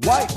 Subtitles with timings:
[0.00, 0.30] YONNIRI.com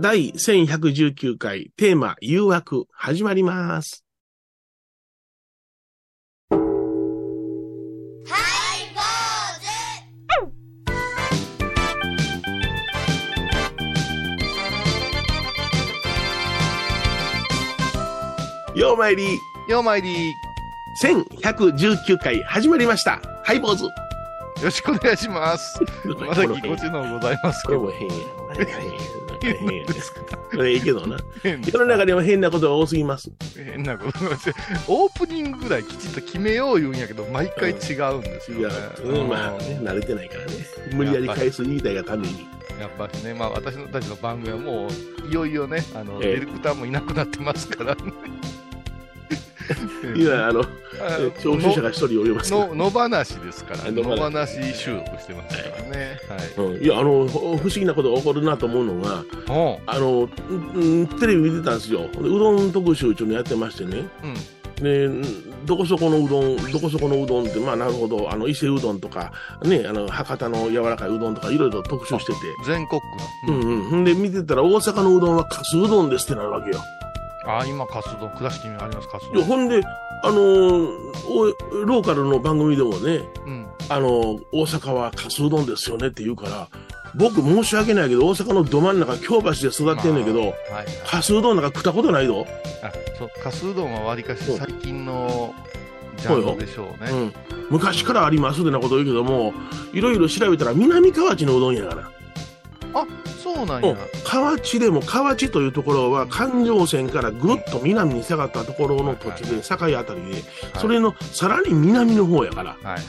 [0.00, 4.02] 第1119回テーマ誘惑始まります。
[18.74, 19.38] ようまいり
[19.70, 20.34] ようまいり、
[21.00, 23.20] 1119回始まりました。
[23.44, 23.84] ハイボーズ。
[23.84, 23.90] よ
[24.64, 25.78] ろしくお願いします。
[26.26, 27.82] まさきご知能ございますけど。
[27.82, 28.14] これも変や。
[28.52, 29.58] 変や。
[29.68, 29.86] 変や。
[30.50, 31.16] これいいけどな。
[31.44, 33.30] 変世の中には変なことが多すぎます。
[33.54, 34.18] 変なこと
[34.88, 38.74] オープニングぐらいきちっと決めよう言うんやけど、毎回違うんですいやよね。、
[39.04, 40.52] うんまあね、慣れてないからね。
[40.94, 42.48] 無理やり回数言いたいがために。
[42.80, 48.00] やっぱりね、まあ私たちの番組はもう、いよいよね、あの、ええディレクターもいなくなってますからね。
[50.16, 50.64] 今、あの、あ
[51.40, 56.20] 聴取者が一人おりますの野放しですから、あ野放し収録してますからね。
[56.56, 56.66] はい。
[56.66, 59.24] うん、いや、あの、ほ不思議なことが起こるなと思うのが、
[59.86, 60.28] あの、
[60.74, 62.08] うんテレビ見てたんですよ。
[62.08, 64.08] でうどん特集っていうのやってましてね。
[64.22, 64.82] うん。
[64.82, 72.38] で、うんどこそこのうどん、どこそこのうどんって、まあなるほど、あの、伊勢うどんとか、ね、あの、博多の柔らかいうどんとか、いろいろ特集してて。
[72.66, 73.00] 全国
[73.46, 73.58] 区の。
[73.58, 73.90] うんうん。
[73.90, 76.80] ほんで、見てたら、大阪のうどんはかすうどんですってなるわけよ。
[77.46, 79.44] あ、今、活動、倉敷にあります、活いや、動。
[79.44, 79.80] ほんで、
[80.22, 81.44] あのーお
[81.86, 83.66] ローカルの番組でもね、うん。
[83.88, 86.68] あのー大阪はかすうどんですよねって言うから、
[87.14, 90.86] 僕申し訳ないけど、大阪のど真ん中、京橋で育ってんねんけど、はいはい。
[91.06, 92.46] かすうどんなんか食ったことないぞ。
[92.82, 95.54] あそうかすうどんはわりかし最近の
[96.18, 97.10] ジャンルでしょうね。
[97.10, 97.32] うん。
[97.70, 99.54] 昔からありますってなこと言うけども、
[99.92, 102.10] いろいろ調べたら南河内のうどんやから。
[103.62, 103.96] うなんうんや。。
[104.24, 110.42] 河内でも河内というところは環状線からぐるっと南に下がったところの土地で、境あたりで、
[110.78, 113.00] それのさらに南の方やから、はいはい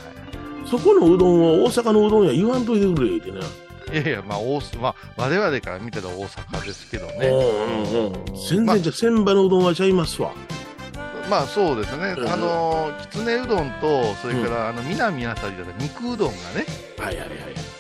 [0.72, 3.40] そこのうどんを大阪のうどんや言わんといてくれってな。
[3.40, 3.46] は
[3.92, 3.92] い。
[3.92, 7.28] いやいや、まあ、大須まあ、我々から見てたら大阪ですけどね。
[7.28, 8.26] うんうんうん。
[8.50, 10.32] 全然じゃ、千葉のうどんはちゃいますわ。
[11.30, 12.16] まあ、そうですね。
[12.18, 16.66] うんあの、きつねうどんと、それから、あの、南あたりだと肉うどんがね、
[16.98, 17.30] はいはいはい。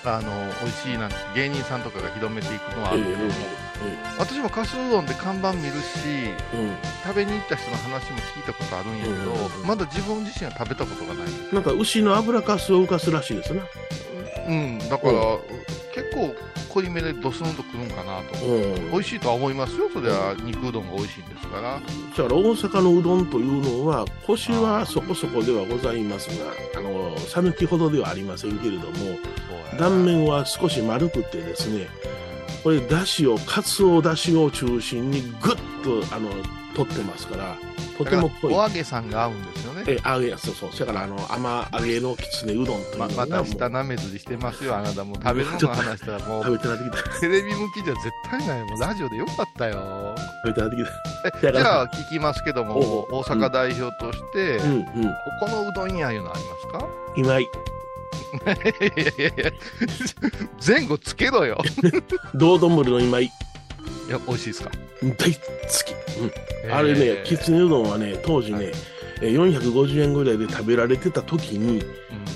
[0.04, 0.32] あの、
[0.62, 3.32] 美味しいなんて芸人さんとかが広めていくのはあえるけども、
[4.18, 6.30] 私もかすうどんで看板見るし、
[7.04, 11.28] 食べに行った人の話も聞いたことあるんやけど、うんまだ自分自身は食べたことがない。
[11.54, 13.64] なんか牛の油かすを浮かすらしいですな。
[14.48, 15.14] うん、だから、
[15.94, 16.36] 結構
[16.70, 18.46] 濃いめでドスンとくるんかなと。
[18.46, 18.92] うん。
[18.92, 21.62] 美味しいとは思いますよ、それは肉うどんが美味しいんですから。
[21.62, 21.82] だか
[22.16, 29.18] ら大阪のうどんというのは、コシはそこそこではございますが、あの、讃岐ほどではありませんけれども、
[29.78, 31.88] 断面は少し丸くてですね、
[32.64, 36.30] これ、だしを、かつおだしを中心にぐっと、あの、
[36.76, 37.58] 取ってますから、
[37.98, 38.62] とても濃いお。
[38.62, 39.98] 揚げさんが合うんですよね。
[40.04, 40.70] え、揚げ、そうそう。
[40.72, 47.20] それから、あの、甘揚げのきつねうどんというのままた下なめずりしてますよ、あなたもう食べ物の話したらも食う、べてなってきた。
[47.20, 48.64] テレビ向きじゃ絶対ない。
[48.64, 50.16] もうラジオでよかったよ。
[50.46, 50.84] 食べてなってきえ
[51.24, 54.66] だからじゃあ聞きますけども、大阪代表として、た。
[54.66, 54.84] うんうん。
[54.84, 54.88] こ
[55.42, 56.88] このうどん屋いうのありますか？
[57.16, 57.44] 今井。
[57.44, 57.46] い
[58.46, 58.58] やい
[59.18, 59.52] やいや
[60.66, 61.58] 前後つけろよ。
[62.36, 63.26] 道頓堀の今井。
[63.26, 63.30] い
[64.10, 64.72] や、美味しいですか？
[65.02, 65.40] 大好
[65.86, 66.66] き。
[66.66, 66.74] うん。
[66.74, 68.72] あれね、きつねうどんはね、当時ね、
[69.22, 71.86] えー450円ぐらいで食べられてた時に、うん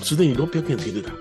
[0.04, 1.14] すでに600円ついてた。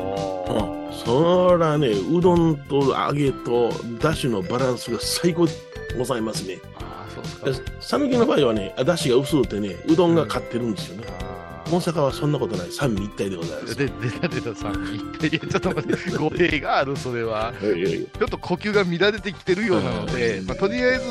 [0.00, 3.70] おーそらね、うどんと揚げと
[4.00, 5.52] だしのバランスが最高で
[5.98, 6.58] ございますね。
[6.76, 7.72] あーそうですか。
[7.80, 11.06] 讃岐の場合はね、だしが薄くてね、うどんが勝ってるんですよね。
[11.20, 11.26] あ
[11.68, 12.70] 大阪はそんなことない。
[12.70, 13.74] 三位一体でございます。
[13.74, 14.96] ーで、出た出たさんに。
[14.96, 17.52] いや、ちょっと待って、語弊がある、それは。
[17.60, 21.04] ちょっと呼吸が乱れてきてるようなので、まあ、とりあえず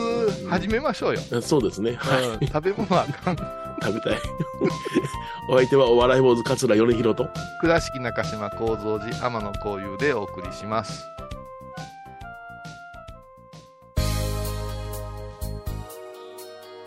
[0.49, 1.41] 始めましょうよ。
[1.41, 1.95] そうですね。
[1.95, 2.47] はい。
[2.47, 3.37] 食べ物はあかん。
[3.81, 4.19] 食べたい。
[5.49, 7.27] お相手はお笑い坊主桂米広と。
[7.61, 11.03] 倉敷中島幸三寺天野幸雄でお送りします。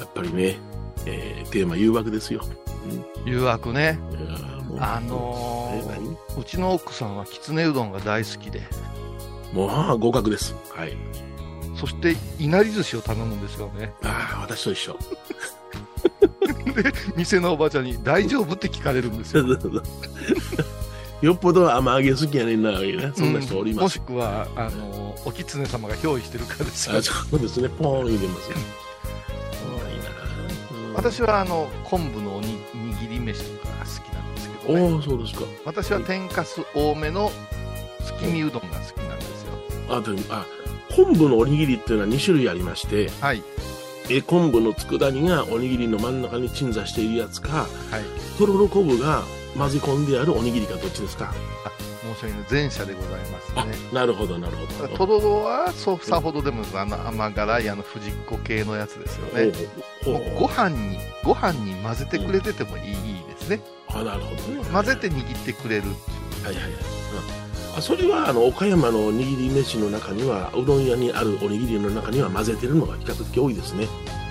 [0.01, 0.59] やっぱりね、
[1.07, 2.43] えーテーマ誘惑ですよ。
[3.25, 3.99] 誘惑ね。
[4.81, 5.59] あのー
[6.41, 8.63] うちの奥さんはきつねうどんが大好きで、
[9.53, 10.55] もう、合格です。
[10.73, 10.97] はい。
[11.79, 13.93] そしていなり寿司を頼むんですよね。
[14.03, 14.99] ああ、私と一緒。
[17.17, 19.45] 店のおばちゃんに大丈夫って聞かれるんですよ。
[21.21, 23.83] よっぽど甘揚げ好きやねんな、ね、そんな人おります。
[23.83, 27.03] もしくは、あのーおきつね様が憑依してるかですよあ。
[27.03, 28.57] そうですね、ポーン入れますよ。
[28.57, 28.63] ん
[30.95, 35.41] 私はあの昆布のおに握り飯とかが好きなんですけど、ね、おお、そうですか。
[35.65, 37.31] 私は天かす多めの
[38.05, 39.53] 月見うどんが好きなんですよ。
[39.91, 40.47] あ、でも、あ、
[41.05, 43.43] 昆布のおにぎりっていうのは2種類ありまして、はい。
[44.11, 47.69] え昆布の佃煮がおにぎりの真ん中に鎮座しているやつかはい。
[48.39, 49.23] とろろ昆布が
[49.57, 51.33] 混ぜ込んであるおにぎりかどっちですか？
[52.15, 52.47] 申し訳ない。
[52.51, 53.75] 前者でございますあね。
[53.93, 59.53] なるほどなるほどとろろはそうさほどでもあの甘辛いあの藤子系のやつですよね。
[60.39, 63.61] ご飯にご飯に混ぜてくれててもいいですね。
[63.89, 65.93] あなるほどね混ぜて握ってくれるってい
[66.43, 66.45] う。
[66.47, 66.73] はいはいはい、
[67.81, 73.87] それはあの岡山の握り飯の中にはうどん屋にあるおにぎりの中には混ぜてるのが比較的多いですね、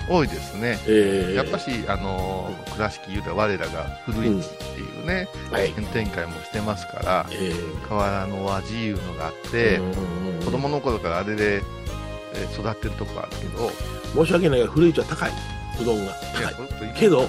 [0.08, 0.78] 多いですね。
[0.86, 5.70] えー、やっぱし、あのー倉敷言うたら我らが古市っていうね、はい。
[5.72, 11.56] 県展開もしてますから、えー河原の味いうのがあって、うんうんうん子供の頃からあれで、
[12.34, 13.70] えー育ってるとこあるけど、
[14.24, 15.32] 申し訳ないが古市は高い。
[15.80, 16.94] うどんが高い。
[16.94, 17.28] けど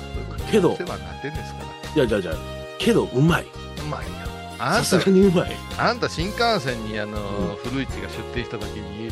[0.52, 1.96] けど世話になってんですから。
[1.96, 2.36] いやじゃあじゃあ
[2.78, 3.44] けどうまい。
[3.44, 4.29] うまいよ。
[4.60, 5.32] あんたさすが、にう。
[5.32, 9.12] まいあんた新幹線にあのー、古市が出店した時に、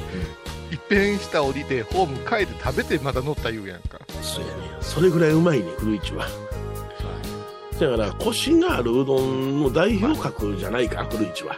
[0.71, 3.99] 一遍下降りて、ホーム帰って食べてまた乗った言うやんか。
[4.21, 6.27] そうやねそれぐらいうまいね古市は。
[7.79, 11.55] だからコシがあるうどんの代表格じゃないか古市は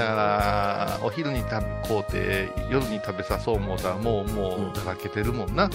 [0.00, 5.68] だから、お昼に食べ、こうて、夜に食べさそう思うたら、もう、もうだらけてるもんな。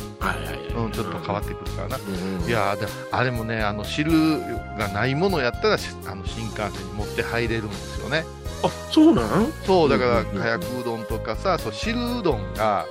[0.76, 1.98] うん、ちょっと変わってくるからな。
[1.98, 2.76] いや
[3.12, 4.40] あれもね、あの汁
[4.78, 8.26] がないものやったらしあの新幹線に持って入れるんですよね。
[8.66, 9.52] あそうなん？
[9.66, 12.86] そう、だから、うんうんうんかやくうどんとかさ、そう汁うどんが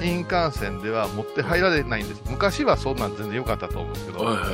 [0.00, 2.22] 新幹線では持って入られないんです。
[2.28, 4.50] 昔はそんなん全然良かったと思うんですけど、はいはいは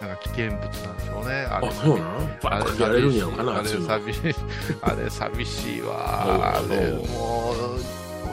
[0.00, 0.04] い。
[0.06, 1.34] なんか危険物なんでしょうね。
[1.50, 1.68] あれ。
[1.68, 2.38] あそうなん？
[2.42, 4.34] バッかけられるんやろかなあれ寂しい、
[4.82, 6.56] あれ寂しいわ。
[6.56, 7.54] あうんれも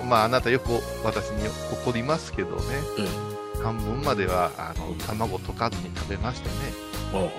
[0.02, 0.72] う、まああなたよく
[1.04, 2.64] 私に怒りますけどね、
[3.64, 6.74] 半分まではあの卵溶かずに食べましてね。
[7.14, 7.30] おうおう。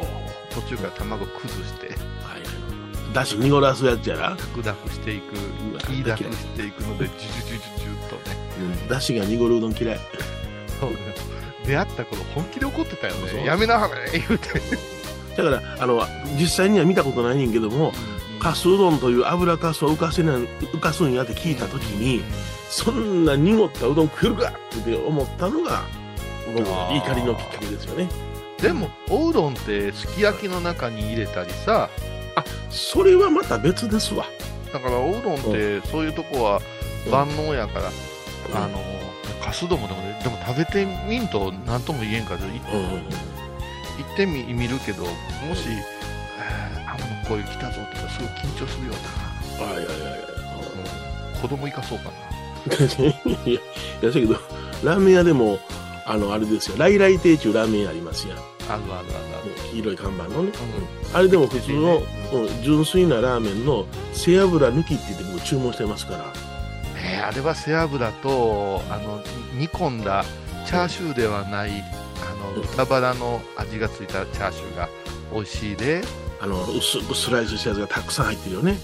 [0.54, 1.88] 途中から卵崩して。
[1.88, 2.43] はい
[3.14, 5.34] だし濁らすやつやな、ダクダクしていく。
[5.72, 8.36] うわキーダクしていくのでジュジュジュジュジュっとね。
[8.82, 10.00] うん、だしが濁るうどん嫌い。
[11.64, 14.60] 出会った頃本気で怒ってたよそうねやめなはれ言うて。
[15.36, 16.04] だからあの
[16.38, 17.92] 実際には見たことないねんけども
[18.38, 22.22] かすうどんという油かすを浮かせな浮かすんやって聞いた時に
[22.68, 25.82] そんな濁ったうどん食えるかって思ったのが
[26.54, 28.08] 僕の怒りのきっかけですよね。
[28.60, 31.88] でもおうどんってすき焼きの中に入れたりさ
[32.70, 34.26] それはまた別ですわ。
[34.72, 36.60] だからおうどんってそういうとこは
[37.10, 37.90] 万能やから、
[38.54, 38.78] あの
[39.42, 45.08] かすどもでもねでも食べてみんと何とも言えんから行ってみ見るけども
[45.54, 48.92] し、えー、あのこういう来たぞって言ったらすごい緊張するよ
[49.58, 50.18] な、はいはいはいはい。
[50.18, 51.04] うん
[51.44, 52.14] 子供生かそうかな。
[53.44, 53.60] いや、いや
[54.02, 54.34] だけど、
[54.82, 55.58] ラーメン屋でも、
[56.06, 58.38] あの、あれですよ、来来亭中ラーメン屋ありますやん。
[58.68, 59.04] あるあるある
[59.42, 59.52] ある。
[59.72, 60.50] 黄色い看板のね。
[60.50, 60.52] う
[61.16, 62.02] あれでも普通の、
[62.62, 66.32] 純粋なラーメンの背脂抜きって言って僕注文してますから。
[66.96, 69.22] えーあれは背脂とあの
[69.58, 70.24] 煮込んだ
[70.66, 74.88] チャーシューではないあのうん豚バラの味がついたチャーシューが
[75.32, 76.02] 美味しいで、
[76.44, 78.76] あの、薄くスライスしたやつがたくさん入ってるよね。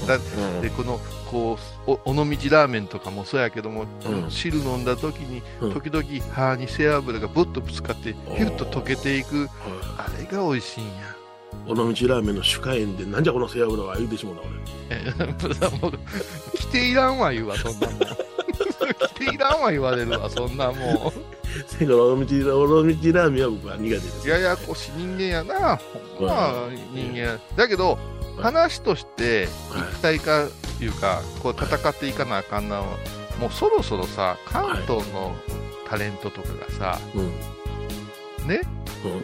[0.00, 0.18] うん、だう
[0.58, 0.60] ん。
[0.60, 1.00] でこの
[1.30, 4.30] こうお尾道ラーメンとかもそうやけども、うん。
[4.30, 5.72] 汁飲んだ時にうん。
[5.72, 6.04] 時々
[6.34, 9.48] 歯に背脂がぶっとぶつかってヒュッと溶けていく。
[9.96, 11.16] あれが美味しいんや。
[11.68, 14.42] 尾道ラーメンの主家園で、なんじゃこの背脂は言うてしもうた
[14.90, 15.10] え
[15.80, 15.92] もう
[16.54, 17.98] 来ていらんわ言うわそんなもん。
[19.08, 21.37] 来ていらんわ言われるわそんなもう
[21.80, 21.86] 俺。
[21.86, 24.28] だから尾道、尾道ラーメンは僕は苦手です。
[24.28, 25.76] ややこしい人間やな、
[26.18, 27.40] ほんま人間。
[27.56, 27.98] だけど、
[28.36, 29.48] 話として
[29.92, 30.48] 一体化
[30.80, 32.82] いうか、こう戦っていかなあかんな
[33.40, 35.34] もうそろそろさ、関東の
[35.88, 38.48] タレントとかがさ、うん。
[38.48, 38.60] ね、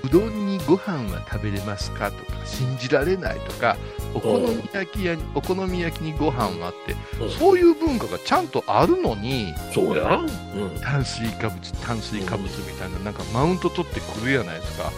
[0.03, 3.77] うどんにご飯は食べれますかとか、信じられないとか、
[4.15, 10.17] お好み焼きやお好み焼きにご飯はあって、うんそういう文化がちゃんとあるのに、そうや。
[10.17, 10.81] うん。
[10.81, 14.93] 炭水化物、炭水化物みたいな、なんかマウント取ってくるやないですか。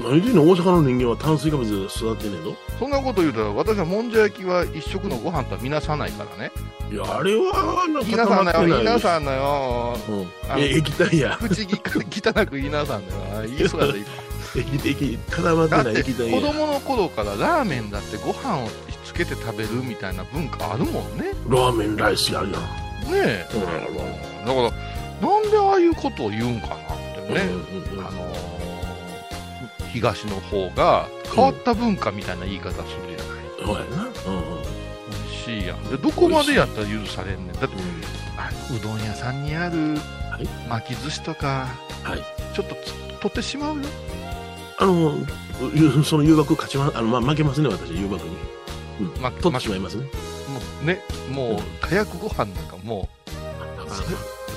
[0.00, 2.56] 何大阪の人間は炭水化物で育ってんねんの？
[2.78, 6.50] そんなこと言うたら、私はもんじゃ焼きは一食のご飯とは見なさないからね。
[6.90, 9.00] いや、あれは、なんかなさんのよ、言いなん。
[9.00, 9.96] さんのよ。
[10.08, 10.60] うん。
[10.60, 11.38] 液体や。
[11.40, 13.48] 口ぎ汚く言いなさんのよ。
[13.56, 14.06] 言いそうやで、今
[14.54, 16.40] 液液固まってない液体や。
[16.40, 18.68] 子供の頃からラーメンだってご飯を
[19.04, 21.32] つけて食べるみたいな文化あるもんね。
[21.48, 22.62] ラーメンライスやるやん。
[22.62, 22.68] ね
[23.14, 23.46] え。
[23.54, 23.60] うん
[24.46, 26.78] だから、なんでああいうことを言うんかなっ
[27.26, 27.40] てね。
[27.42, 28.31] うんうんうんあのー
[29.92, 33.42] 東の方が変わった文化みたいな言い方するじゃない。
[33.64, 34.02] そうやな。
[34.04, 34.62] うんうん
[35.12, 35.84] 美味しいやん。
[35.90, 37.52] で、どこまでやったら許されんねん。
[37.52, 37.76] だって、
[38.38, 39.96] あうどん屋さんにある
[40.30, 41.68] はい巻き寿司とか、
[42.02, 42.18] はい。
[42.54, 43.82] ちょっとつ取ってしまうよ。
[44.78, 45.14] あの、
[45.74, 48.36] ゆその誘惑勝ちま、あの、まあ、負けますね、私は誘惑に。
[49.20, 50.04] ま取ってしまいますね。
[50.04, 50.10] も
[50.82, 54.02] うね、もう、火薬ご飯なんかもう、さ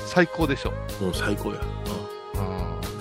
[0.06, 0.72] 最高でしょ。
[1.00, 1.60] もう最高や。
[1.60, 1.95] うん。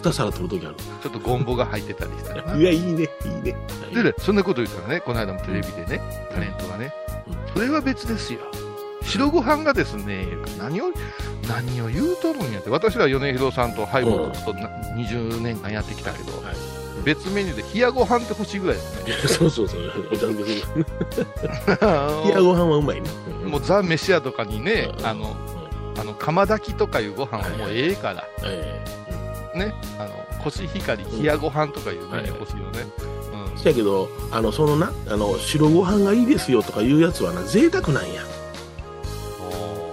[0.05, 0.75] 二皿取るときある。
[1.01, 2.55] ちょっとゴンボが入ってたりしたらな。
[2.55, 3.55] いや、いいね、いいね。
[3.93, 6.93] でね、そんなこと言ったらね、この間もテレビでね、タレントがね、
[7.53, 8.39] それは別ですよ。
[9.01, 10.27] 白ご飯がですね、
[10.59, 10.91] 何を、
[11.47, 16.55] 何を言うとるんやって、私は米広さんとハイボールとな20年間やってきたけど、はい
[17.03, 19.13] 別メニューで冷やご飯って欲しいぐらいですね。
[19.27, 19.81] そうそうそう、
[20.12, 20.85] お茶漬けする。
[21.81, 23.09] あ 冷やご飯はうまいね。
[23.43, 25.35] のもうザ・メシアとかにね、うんあの、
[26.00, 28.83] あの、釜炊きとかいうご飯はもうええから、え
[29.55, 32.85] ね、あの、コシヒカリ冷やご飯とかいうメニュー欲しいよね。
[33.55, 38.21] えせやけど、あの、そのな、あの、白ご飯がいいですよとかいうやつはな、贅沢なんや。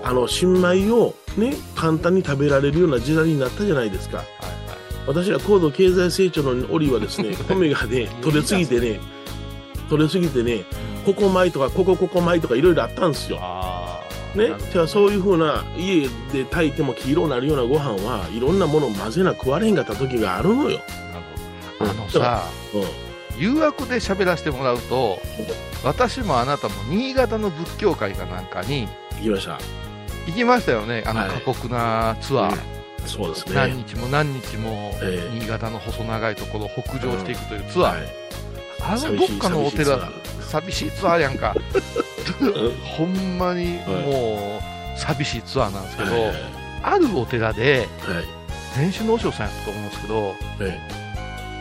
[0.03, 0.09] うん。
[0.09, 4.19] あの、新米をね、簡単に食べられるような時代になったじゃないですか。
[4.19, 4.53] はいはい。
[5.07, 9.01] 私ら高度経済成長の折はですね、 米がね、取れすぎてね、
[9.89, 10.65] 取れすぎてね、
[11.05, 13.39] ここ米とか、ここここ米とかいろいろあったんですよ。
[14.35, 20.81] ねじゃあそういうふうな家で炊いても黄色になるようなご飯はいろんなものを混ぜな食われへんかった時があるのよ。
[21.81, 23.13] あのさ、うん。
[23.41, 25.19] 誘惑で喋らせてもらうと、
[25.83, 28.87] 私もあなたも新潟の仏教会かなんかに
[29.17, 29.59] 行きました。
[30.27, 32.59] 行きましたよね、あのはい過酷なツアー。
[33.07, 33.55] そうですね。
[33.55, 37.99] 何日も何日もええ新潟の細長いところを北上していくというツアー。
[37.99, 38.07] はい。
[38.85, 40.11] あのどっかのお寺
[40.41, 41.55] 寂しいツアーやんか。
[42.85, 44.61] ほんまにも
[44.97, 46.33] う、寂しいツアーなんですけど、はい
[46.85, 48.25] あるお寺で、はい。
[48.77, 50.81] 年始の和尚さんやったと思うんですけど、え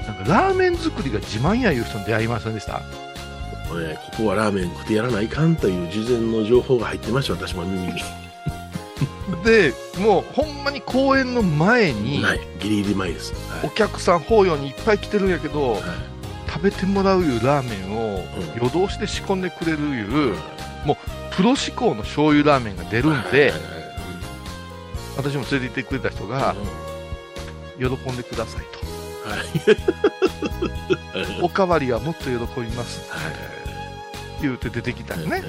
[0.07, 2.81] なんかラーメン作りが自慢やいう人に出会いませんでした？
[2.81, 7.93] えこれ、ここはラーメン食ってやらないかんという事前の情報が入ってました、私も耳に。
[9.45, 12.39] で、もうほんまに公演の前に、はい。
[12.59, 13.33] ギリギリ前です。
[13.33, 15.71] はお客さん法要にいっぱい来てるんやけど、い。
[15.73, 15.81] はい
[16.51, 20.35] 食べてもらういうラーメンをうん夜通しで仕込んでくれるいう、
[21.31, 23.53] プロ志向の醤油ラーメンが出るんで、
[25.17, 26.55] 私も連れて行ってくれた人が
[27.77, 28.65] 喜んでください
[29.27, 31.39] はい。
[31.39, 31.45] と。
[31.45, 32.37] おかわりはもっと喜び
[32.71, 33.33] ますはい。
[34.41, 35.43] 言うて出てきたよね。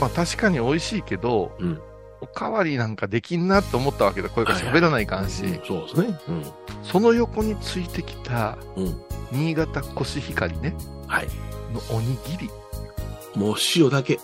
[0.00, 1.80] まあ確かに美味しいけど、うん
[2.20, 6.18] おかわりなんかできんなと思ったわけで、これから喋らないかんし、えそうですね。
[6.28, 6.44] うん。
[6.82, 9.00] その横についてきたうん。
[9.32, 10.74] 新潟コシヒカリね、
[11.06, 11.28] はい。
[11.72, 12.50] のおにぎり。
[13.34, 14.18] もう塩だけ。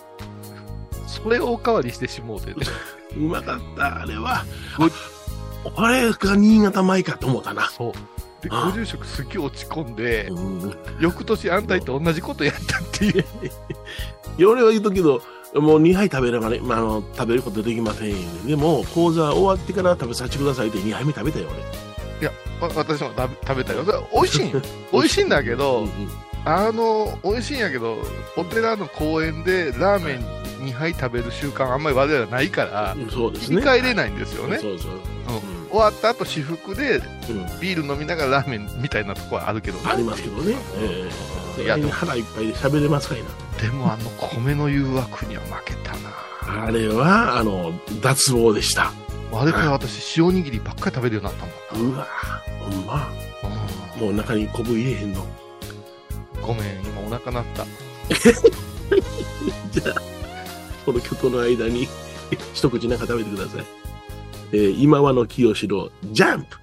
[1.07, 2.55] それをおかわりしてしもうてね。
[3.15, 4.45] うまかった、あれは
[4.77, 4.89] ご。
[5.83, 7.69] あれが新潟米かと思ったな。
[7.69, 7.93] そう。
[8.43, 10.77] で、ご住職すっげえ落ち込んで、うん。
[10.99, 13.25] 翌年あんたいと同じことやったっていう。
[14.47, 15.21] 俺は言うとくけど、
[15.55, 21.47] もう2杯食べればね、まあ、あの、食べることできませんよ、でも、講座終わってから食べさせてくださいって2杯目食べたよ、
[22.61, 24.07] わ私も食べ食べたよ。
[24.13, 24.61] 美味しいん？
[24.93, 25.57] 美味しいんだけ俺。
[25.57, 25.91] ど、うんうん
[26.47, 27.97] あの、美味しいんやけど、
[28.37, 30.19] お寺の公園でラーメン
[30.63, 33.61] 2杯食べる習慣あんまり我々はないから、うんそうですね。
[33.81, 34.59] れないんですよね。
[34.59, 34.91] そうそう。
[34.91, 37.01] うん終わった後私服で
[37.59, 40.55] ビール飲みながらラーメンみたいなとこはあるけどねありますけどね。
[40.77, 41.09] え
[41.59, 43.25] えいや腹いっぱいで喋れますかいな。
[43.61, 46.65] でもあの米の誘惑には負けたな。
[46.67, 48.93] あれは、あの、脱帽でした。
[49.33, 51.39] あれから私塩握りばっかり食べるようになっ
[51.69, 52.07] たもんうわ
[52.59, 53.09] ほんま。
[53.97, 55.25] うんもう中に昆布入れへんの。
[56.41, 57.65] ごめん、今お腹鳴った。
[59.71, 60.01] じゃあ、
[60.85, 61.87] この曲の間に
[62.53, 63.65] 一口なんか食べてください。
[64.51, 66.57] えー今和の清志郎、ジャンプ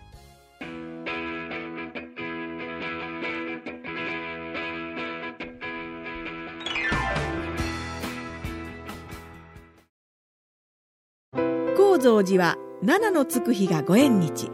[12.02, 14.50] 高蔵寺は七のつく日がご縁日。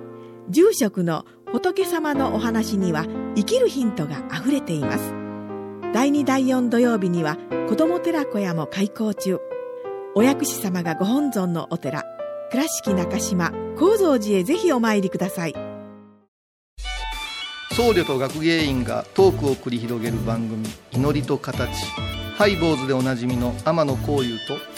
[0.50, 5.14] 住職の仏様のお話には生きるヒントがあふれています。
[5.94, 7.38] 第2第4土曜日には
[7.70, 9.38] 子ども寺小屋も開校中。
[10.14, 12.04] お薬師様がご本尊のお寺。
[12.50, 15.54] 倉敷中島・高蔵寺へぜひお参りください。
[17.72, 21.70] 僧侶と学芸員がトークを繰り広げる番組「祈りと形」
[22.36, 24.77] ハイボーズでおなじみの天野幸雄と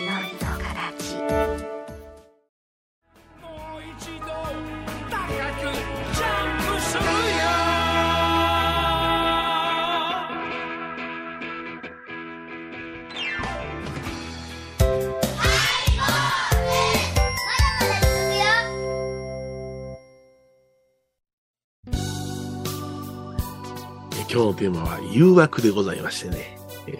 [24.41, 26.57] 今日のテーマは誘惑でございましてね。
[26.87, 26.93] え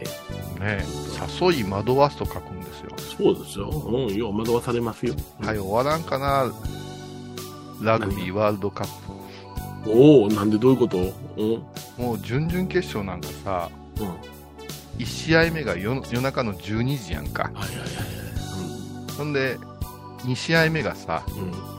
[0.60, 0.86] ね
[1.42, 2.92] 誘い惑わすと書くんですよ。
[2.96, 3.68] ーそうですよ。
[3.70, 5.16] うん、よう惑わされますよ。
[5.42, 6.54] はい、終わらんかな。
[7.82, 8.88] ラグビーワールドカッ
[9.84, 9.90] プ。
[9.90, 11.00] おおなんでどういうこと？
[11.00, 11.50] うん。
[11.50, 11.60] も
[11.98, 14.08] もう準々決勝なんかさ、うん。
[14.08, 14.16] は
[15.00, 17.50] 1試合目が夜夜中の12時やんか。
[17.52, 17.88] いはいはい
[19.18, 19.58] ほんで、
[20.26, 21.32] 2試合目がさ、はい。
[21.40, 21.71] うん。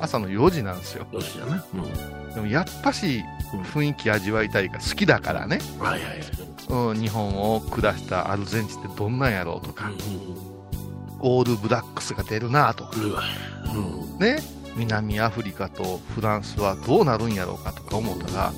[0.00, 1.06] 朝の4時なんですよ。
[1.12, 1.64] どうしやな。
[1.74, 1.76] う
[2.30, 2.34] ん。
[2.34, 6.20] でもやっぱしうん雰囲気味わいたいから好きだからね、はいはいはい。
[6.68, 10.54] うん、日本を下したアルゼンチンってどんなんやろうとか、うん
[11.26, 12.90] オールブラックスが出るなとか、
[13.74, 14.18] うん。
[14.18, 14.42] ね、
[14.76, 18.52] 南アフリカとフランスはどうなるんやろうかとか思ったら、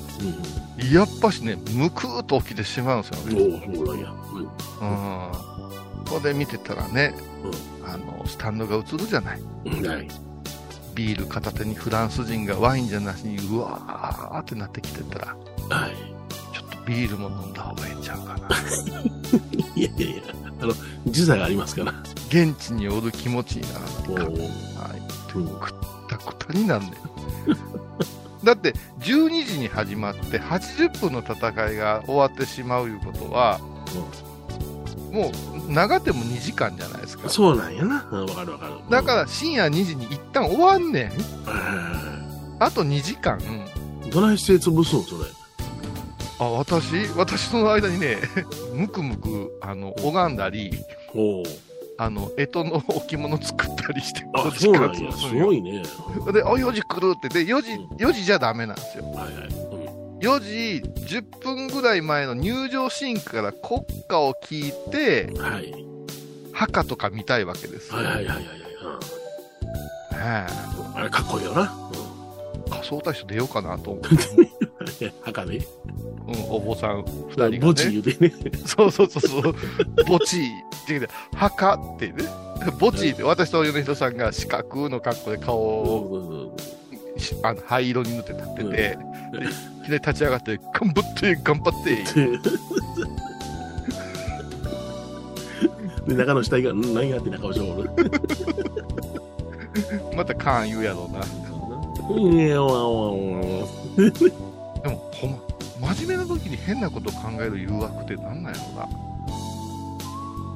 [0.79, 0.93] うん。
[0.93, 3.41] やっぱしね、むくーっと起きてしまうんですよね。
[3.41, 4.11] おお、そうなんや。
[4.11, 4.41] うん。
[4.41, 5.31] うん。
[6.07, 7.15] ここで見てたらね、
[7.85, 9.41] あの、スタンドが映るじゃない。
[9.65, 9.87] うん。
[9.87, 10.07] はい。
[10.97, 15.37] ビール片手にフランス人がワインじゃなしに、うわーってなってきてたら、
[15.69, 15.91] はい。
[16.51, 18.47] ちょっとビールも飲んだ方がええんちゃうかな。
[19.75, 20.23] い やいやいや、
[20.59, 20.73] あの、
[21.05, 21.93] 時差がありますから。
[22.29, 24.31] 現地におる気持ちにならおないか。
[24.31, 24.81] お。
[24.81, 25.01] はい。
[25.35, 25.47] うん。
[25.59, 25.73] くっ
[26.09, 26.91] たくたになんねん。
[28.43, 33.59] だって、12時に始まって80分の戦いが終わってしまういうことは、
[35.17, 35.31] も
[35.67, 37.27] う長ても2時間じゃないですか。
[37.27, 38.07] そうなんやな。
[38.11, 38.73] うんわかるわかる。
[38.89, 41.09] だから深夜2時に一旦終わんねん。
[42.59, 43.39] ら、あと2時間。
[44.11, 45.29] どないして潰すんそれ。
[46.39, 48.17] あ、私私その間にね、
[48.73, 50.71] むくむく、あの、拝んだり、
[51.15, 51.43] おお。
[51.97, 55.11] あの、干支の置物作ったりして、あ、時そうなんや。
[55.11, 55.81] すごいね。
[56.31, 57.71] で、あ、4時来るって、で、4時、
[58.03, 59.03] 4時じゃダメなんですよ。
[59.05, 59.66] はいはい。
[60.21, 60.83] 4時
[61.17, 65.41] 10分ぐらい前の入場シーンから国歌を聞いて、うん。
[65.41, 65.73] はい。
[66.53, 67.97] 墓とか見たいわけですよ。
[67.97, 68.47] はいはいはいはいはい。
[70.17, 70.47] ね
[70.79, 71.71] うんあれかっこいいよな。
[72.67, 74.03] え仮装大賞出ようかなと思う。
[74.05, 75.11] うん。
[75.21, 75.57] 墓で？
[75.57, 77.59] うん、お坊さん2人が、ね。
[77.59, 78.33] 墓地言うてね。
[78.65, 79.55] そうそうそうそう。
[80.05, 80.53] 墓地って
[80.89, 82.23] 言うて、墓ってね。
[82.79, 86.86] 墓地って、私と米人さんが四角の格好で顔をし
[87.43, 88.97] あの灰色に塗って立ってて、でい
[89.85, 92.03] きなり立ち上がって、頑張って、頑張って、
[96.07, 97.89] で、中の死体が、ん何やってな顔しておる。
[100.15, 101.19] またカーン言うやろうな。
[102.15, 103.17] いやわわわわ
[104.81, 105.31] でも、ほん
[105.81, 109.07] ま、真面目な時に変なことを考える誘惑ってなんなんやろうな。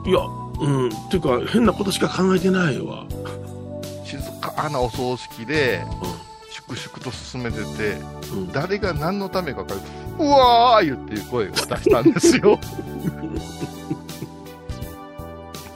[0.09, 0.19] いや、
[0.61, 3.05] うん、ていうか、変なことしか考えてないわ。
[4.05, 6.20] 静かなお葬式で、粛々
[7.11, 7.97] と進めてて、
[8.33, 8.51] うん。
[8.51, 9.81] 誰が何のためか分かる。
[10.19, 12.59] うわー言っていう声を出したんですよ。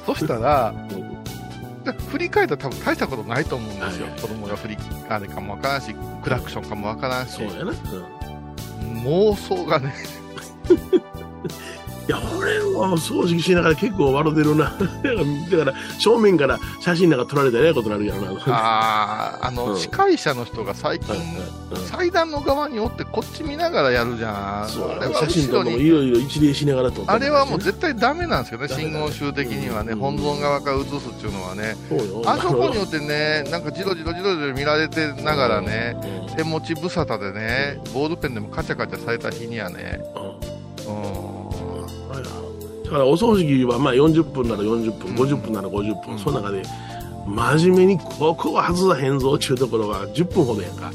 [0.06, 0.74] そしたら、
[1.84, 4.08] で振り返ったら多分大したことないと思うんですよ。
[4.08, 4.78] はい子供が振り、
[5.10, 7.72] あれかもわからんし、クラクションかもわからんしそう、やな。
[7.72, 7.76] うん
[9.06, 9.94] 妄想がね、
[12.08, 14.66] いや、俺は掃除しながら結構笑ってるな。
[15.52, 18.42] だから、正面から写真なんか撮られたらえことになるやろな。
[18.48, 19.78] あーあの、うん。
[19.78, 21.16] 司会者の人が最近、
[21.90, 24.70] 祭壇の側におってこっち見ながらやるじゃん。
[24.70, 24.92] そう。
[24.92, 30.00] あれは写真とかもいろいろ一礼しながら撮ったあれはもうう絶対ダメなんですよね、信号集的にはね、うん。
[30.00, 31.76] 本尊側から映すっていうのはね、
[32.26, 35.98] あそこによってね、なんかじろじろじろじろ見られてながらね、
[36.38, 40.66] 手持ち無沙汰でね、ボールペンでもカチャカチャされた日にはね、うん。
[40.86, 41.25] うん、
[42.86, 46.64] だからお葬式はまあ40分なら40分、うん50分なら50分、うんその中で
[47.28, 50.92] 真面目にここは外さへんぞっていうところが10分ほどやんか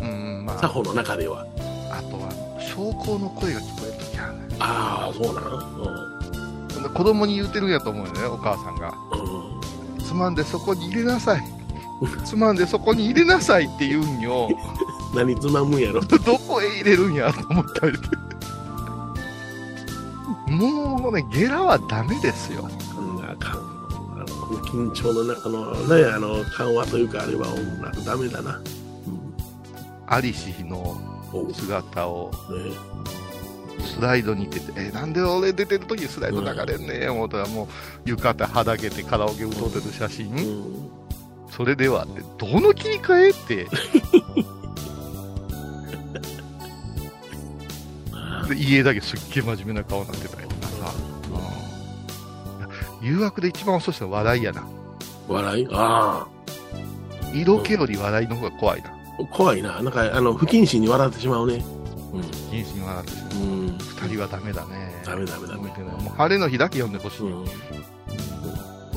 [0.00, 1.46] うん、まあ、作法の中では
[1.90, 4.56] あとは、証拠の声が聞こえるときあるね。
[4.58, 8.94] ああそうなの子供に言うてるんやと思うよね、お母さんが。
[9.12, 11.42] うん、うん、つまんでそこに入れなさい。
[12.24, 14.48] つまんでそこに入れなさいって言うんよ。
[15.14, 16.00] 何つまむんやろ？
[16.24, 17.98] どこへ入れるんやと思ったり。
[20.50, 22.68] もうね、ゲラはダメですよ。
[22.96, 24.26] あんなかんあの
[24.64, 27.46] 緊張の中のねあの緩和というかあれは
[27.80, 28.62] なんかダメだな、うん。
[30.06, 31.00] アリシの
[31.54, 32.32] 姿を
[33.78, 40.90] スライドに出て、え、なんで俺出てる時にスライド流れんねん思ったらもう浴衣はだけてカラオケ歌ってる写真、うん。
[41.48, 43.68] それではって、どの切り替えって、
[48.50, 50.92] で家だけすっげえ真面目な顔になってたりとかさ、
[53.00, 53.06] うん。
[53.06, 54.68] 誘惑で一番遅いのは笑いやな。
[55.28, 55.68] 笑い？
[55.70, 56.26] あ
[57.32, 58.90] 色気より笑いの方が怖いな。
[58.90, 58.92] あ
[59.32, 59.80] 怖いな。
[59.82, 61.64] なんかあの不謹慎に笑ってしまうね。
[62.50, 63.34] 人心笑ってしまう。
[63.34, 65.02] うん、うん二人はダメだね。
[65.04, 67.22] ダメダメダメもう晴れの日だけ読んでほしい。
[67.22, 67.42] うん。
[67.42, 67.46] うん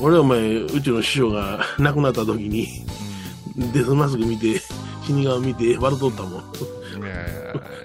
[0.02, 2.68] 俺お前うちの師匠が亡くなった時に
[3.72, 4.60] デスマスク見て
[5.06, 6.44] 死神見て笑っとったもん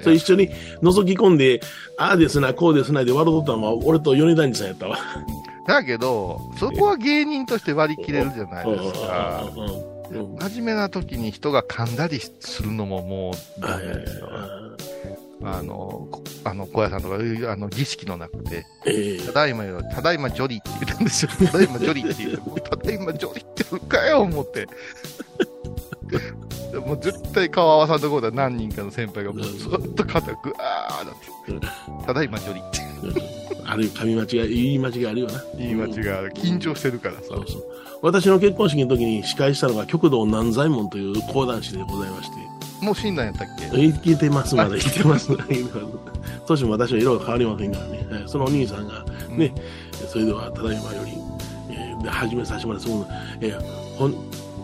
[0.02, 0.48] それ一緒に
[0.82, 1.60] 覗き込んで
[1.96, 4.98] ああですなこうですなで笑っとったのは俺と米谷さんやったわ
[5.68, 9.44] だけど、そこは芸人として割り切れるじゃないですか。
[10.10, 14.30] 真面目な時に人が噛んだりするのももうダメですよ。
[15.42, 17.16] あの、こあの、小屋さんとか、
[17.52, 21.30] あの、儀式の中で、ええただいまよ、ただいまジョリって言ったんですよ。
[21.46, 24.66] ただいまジョリって言って、ただいまジョリって言うかよ、思って。
[26.86, 31.14] もう絶対顔合わさんところでは何人かの先輩がもうずっと肩グワーなっ
[31.60, 32.80] て、ただいまジョリって
[33.64, 35.42] あるいは噛み間違い、言い間違いあるよな。
[35.58, 36.32] 言い間違いある。
[36.34, 37.20] 緊張してるからさ。
[37.28, 37.64] そうそう。
[38.00, 42.36] 私の結婚式の時に司会したのが極道南左衛門という講談師でございまして、
[42.82, 43.68] もう死んだんやったっけ？
[43.70, 45.28] 生きてますまだ生きてます。
[46.46, 48.06] 年も私は色が変わりませんからね。
[48.10, 49.52] はいそのお兄さんがね、
[50.10, 51.12] それではただいまより、
[51.70, 53.06] えーで始めさせてもらいます。
[53.40, 53.60] えー
[53.96, 54.14] ほん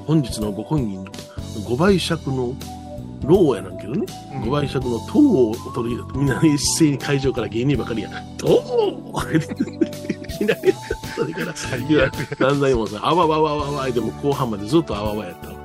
[0.07, 1.05] 本日のご婚儀の
[1.61, 2.55] 5倍尺の
[3.25, 5.19] 老やなんけどね、うん5倍尺の塔
[5.51, 9.23] を取り入れて、みんな一斉に会場から芸人ばかりが、塔を
[10.40, 10.73] いなり
[11.14, 11.55] それから、
[12.38, 15.64] 何歳もさ、あわわわわわでも後半までずっとあわわやったわ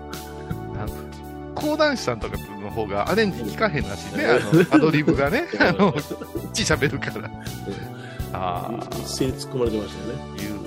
[1.59, 4.25] 講談師さんとかの方がアレンジ聞かへんらしいね。
[4.31, 5.45] あの、アドリブがね。
[5.59, 5.93] あの、
[6.53, 7.29] ち喋るから。
[8.33, 8.87] ああ。
[9.01, 10.58] 一斉に突っ込まれてましたよね。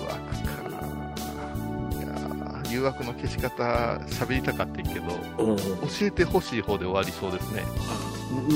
[2.72, 3.62] 誘惑の消し方
[4.06, 5.04] 喋りたかったけど、
[5.38, 7.62] うん教えてほしい方で終わりそうですね。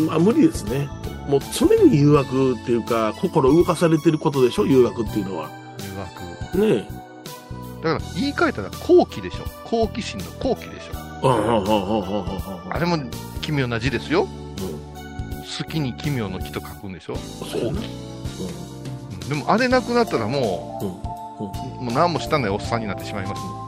[0.08, 0.88] まあ、無理ですね。
[1.28, 5.50] もう常に誘惑っていうか、心動かされてることでしょ、誘惑っていうのは。
[6.54, 6.66] 誘惑。
[6.66, 6.88] ね
[7.82, 9.44] だから言い換えたら好奇でしょ。
[9.64, 10.92] 好奇心の好奇でしょ。
[10.94, 11.26] え。
[11.26, 12.98] うんうんうんうんうんうんうんあれも
[13.42, 14.24] 奇妙な字ですよ。
[14.24, 14.26] う
[15.58, 17.14] 好きに奇妙の木と書くんでしょ。
[17.14, 17.74] んそうん
[19.28, 20.80] でもあれなくなったらも
[21.80, 23.65] う、もう何もしたないおっさんになってしまいますね。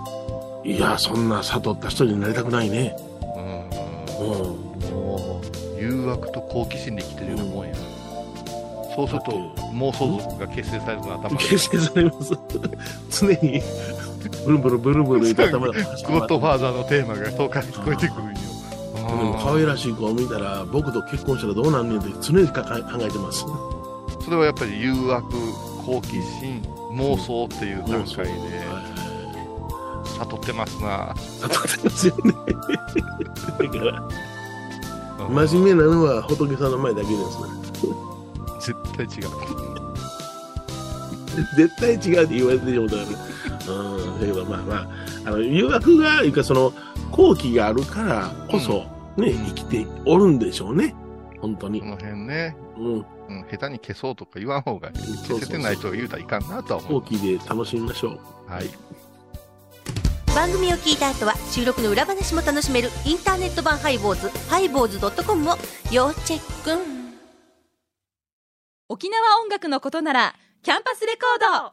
[0.72, 2.94] うんいや、そんな悟った人になりたくないね。
[3.36, 3.68] うん
[4.20, 4.90] うん。
[4.90, 5.40] も
[5.78, 7.74] う誘惑と好奇心で生きてるようなもんや。
[8.94, 9.32] そうすると
[9.74, 11.36] 妄想族が結成されるの頭で。
[11.36, 12.34] 形成されます。
[13.10, 13.62] 常に、
[14.44, 18.34] ブルブルブルブル言って頭が走ゴッドファーザーのテーマが遠くから聞こえてくるんよ。
[18.94, 23.44] でも可愛らしい子を見たら、僕と結婚したらどうなんねんって常に考えてます。
[24.24, 25.28] それはやっぱり誘惑、
[25.86, 29.07] 好奇心、妄想っていう段階ではい
[30.18, 31.14] 悟ってますな。
[31.40, 32.32] 悟ってますよね。
[32.32, 34.28] だから、うん
[35.26, 37.48] 真面目なのは仏さんの前だけですね。
[38.60, 39.48] 絶対違う。
[41.56, 43.02] 絶対違うって言われてしまうから、
[43.74, 44.88] うん、だけどまあまあ、
[45.26, 46.72] あの、誘惑が、いうかその、
[47.10, 48.84] 好奇があるからこそ、
[49.16, 50.94] ね、生きておるんでしょうね。
[51.40, 51.86] 本当にこ。
[51.86, 53.06] の辺ね、うん。
[53.28, 54.94] うん、下手に消そうとか言わん方がいい。
[54.94, 57.02] 消せてない人が言うたらいかんなとは思う。
[57.02, 58.50] 好奇で楽しみましょう。
[58.50, 58.70] はい。
[60.34, 65.56] 番組を聞いた後は収録の裏話も楽しめるインターネット版ハイボーズハイボーズドットコムを
[65.90, 66.80] 要チェック。
[68.88, 71.72] 沖縄音楽のことならキャンパスレコー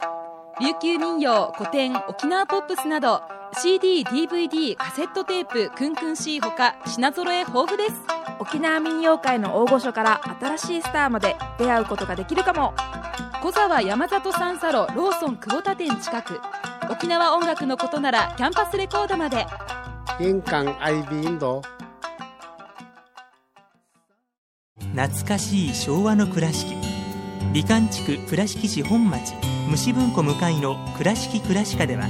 [0.59, 0.65] ド。
[0.65, 3.21] 琉球民謡古典沖縄ポップスなど
[3.61, 7.93] CD/DVD カセットテープクンクン C ほか品揃え豊富です。
[8.39, 12.73] 沖縄民謡界の大御所から新しいスターまで出会うことができるかも。
[13.43, 16.41] 小沢山里三佐路ローソン久保田店近く
[16.89, 19.45] 沖縄音楽のことならキャンパスレコードまで。
[20.19, 21.61] 印港 IB 印度
[24.95, 26.75] 懐かしい昭和の倉敷。
[27.53, 29.33] 美観地区倉敷市本町。
[29.69, 32.07] 虫文庫向かいの「倉敷倉歯科」では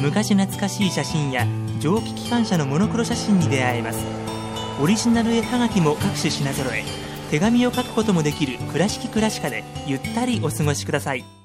[0.00, 1.46] 昔懐かしい写真や
[1.80, 4.20] 蒸気機関車のモノクロ写真に出会えます。
[4.82, 6.84] オリジナル絵はがきも各種品揃え
[7.30, 11.39] 手紙を書くこともできる「倉敷倉歯科」でゆったりお過ごしください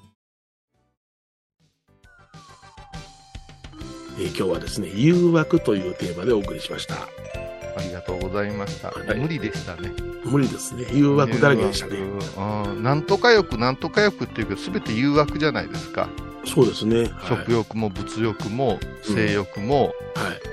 [4.18, 6.96] えー今日はですね、誘惑というテーマでお送りしました。
[6.96, 8.90] ありがとうございました。
[8.90, 9.92] はい無理でしたね。
[10.24, 10.86] 無理ですね。
[10.94, 11.98] 誘惑だらけでしたね。
[11.98, 16.08] 誘惑うんなんとか欲、なんとか欲っていうけど、すべて誘惑じゃないですか。
[16.46, 17.02] そうですね。
[17.02, 19.94] はい食欲も物欲も性欲も、はい。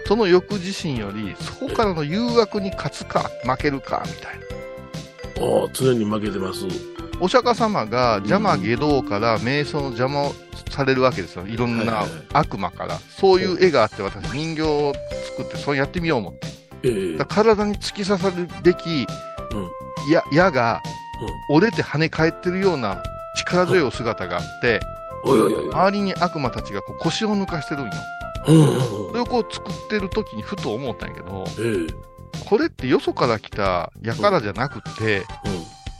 [0.07, 5.47] その欲自身より、そこからの誘惑に勝つか、負けるか、みたいな。
[5.47, 6.67] おー常に負けてます。
[7.23, 10.35] お釈迦様が邪魔下道から瞑想の邪魔を
[10.71, 11.47] されるわけですよ。
[11.47, 12.99] いろんな悪魔から。
[12.99, 14.93] そういう絵があって、私人形を
[15.37, 17.25] 作って、そうやってみよう思って。
[17.27, 19.07] 体に突き刺さるべき、
[19.53, 19.71] うん
[20.11, 20.83] や矢が
[21.49, 23.01] 折れて跳ね返ってるような
[23.37, 24.81] 力強いお姿があって。
[25.25, 27.93] 周りに悪魔たちがこう腰を抜かしてるんよ。
[28.45, 31.95] それをこう作ってる時にふと思ったんやけど、えー
[32.49, 35.25] これってよそから来た矢からじゃなくて、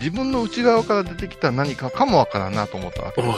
[0.03, 3.29] 自分の内側から出てきた何かかもわからんなと思ったわけで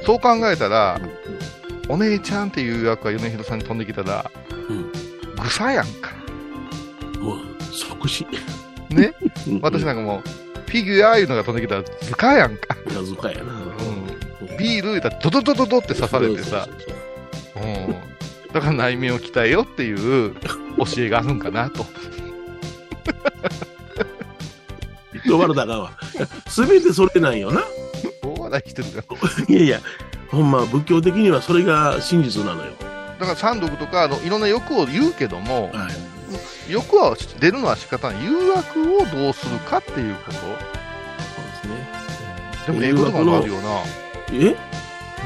[0.00, 4.30] すそう考えたらう、んお姉ちゃんっていう役が米広さんに飛んできたら、
[4.68, 4.90] うん
[5.36, 6.12] ぐさやんか。
[7.20, 7.38] もう、
[7.70, 8.26] 即死。
[8.90, 9.14] ね？
[9.46, 10.28] うん私なんかもう、
[10.68, 12.76] フィギュアいうのが飛んできたら、ずかやんか。
[12.92, 13.52] なずかやな。
[13.52, 13.56] う
[14.54, 14.56] ん。
[14.58, 16.66] ビール言うたらドドドドドって刺されてさ、
[17.56, 17.94] うん。
[18.52, 20.34] だから内面を鍛えよっていう
[20.78, 21.86] 教えがあるんかなと。
[25.36, 25.92] 終わるだかは。
[26.48, 27.62] すべてそれなんよな。
[28.22, 29.02] 大笑いしてるよ。
[29.48, 29.80] いやいや、
[30.30, 32.72] ほんま仏教的にはそれが真実なのよ。
[33.18, 35.88] だから三毒とかあのいろんな欲を言うけども、は
[36.68, 36.72] い。
[36.72, 38.24] 欲は出るのは仕方ない。
[38.24, 40.38] 誘惑をどうするかっていうこと。
[40.38, 40.56] そうで
[41.62, 41.88] すね。
[42.66, 43.80] でも英語とかもあるよな。
[44.32, 44.56] え？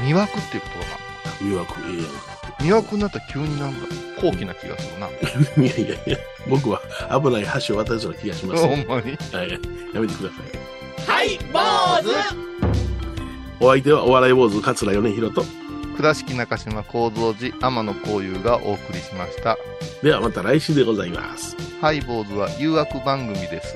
[0.05, 1.49] 魅惑っていうことだな。
[1.49, 2.30] 誘惑、え
[2.63, 3.79] 魅惑になったら急になんか
[4.19, 5.07] 高貴な気がするな。
[5.63, 6.81] いやいやいや、僕は
[7.21, 8.65] 危ない箸を渡りそうな気がします。
[8.67, 9.17] ほんまに？
[9.31, 9.49] はい。
[9.93, 10.35] やめてくださ
[11.07, 11.11] い。
[11.11, 11.59] はい坊
[12.03, 15.43] 主お相手はお笑い坊主桂米宏と。
[15.97, 19.57] 倉敷中島幸三寺天野幸雄がお送りしました。
[20.01, 21.55] ではまた来週でございます。
[21.81, 23.75] ハイボーズは誘惑番組です。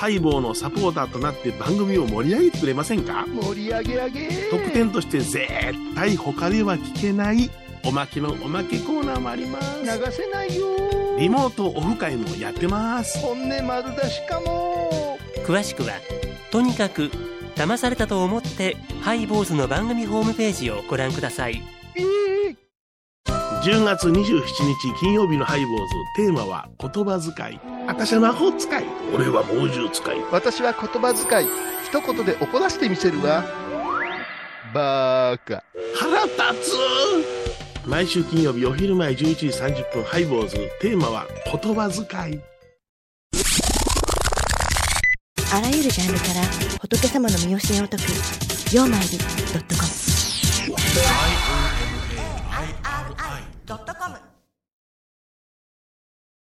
[0.00, 3.26] ハイボーのサポーターとなって番組を盛り上げてくれませんか？
[3.26, 4.28] 盛り上げ上げ。
[4.50, 5.46] 特典として絶
[5.94, 7.50] 対他では聞けない
[7.84, 9.82] おまけのおまけコーナーもあります。
[9.82, 10.68] 流せないよ。
[11.18, 13.18] リモートオフ会もやってます。
[13.18, 15.18] 本音丸出しかも。
[15.44, 15.92] 詳しくは
[16.50, 17.10] とにかく
[17.54, 21.62] 騙されたと思ってハイボーズの番組ホームページをご覧ください
[23.62, 27.60] 10月27日金曜日のハイボーズテーマは言葉遣い。
[27.86, 28.84] 私は魔法使い。
[29.14, 30.16] 俺は猛獣使い。
[30.32, 31.48] 私は言葉遣い
[31.84, 33.44] 一言で怒らせてみせるわ
[34.72, 35.62] バーカ
[35.94, 42.40] 腹立つ毎週金曜日お昼前11時30分ハイボーズテーマは言葉遣い。
[45.52, 46.40] あらゆるジャンルから
[46.80, 48.04] 仏様の身教えを解く
[48.74, 49.18] 「曜マイル
[53.70, 54.29] ドットコム。